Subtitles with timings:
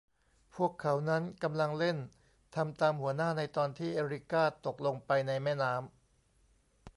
[0.55, 1.97] พวกเขานั้นกำลังเล่น
[2.55, 5.89] ทำตามหัวหน้า ในตอนที่ เอริก้าตกลงไปในแม่น้ำ